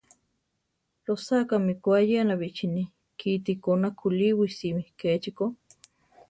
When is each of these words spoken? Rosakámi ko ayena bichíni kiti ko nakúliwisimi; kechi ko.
Rosakámi 1.05 1.73
ko 1.81 1.87
ayena 1.99 2.33
bichíni 2.41 2.83
kiti 3.19 3.53
ko 3.63 3.71
nakúliwisimi; 3.81 4.83
kechi 4.99 5.31
ko. 5.37 5.45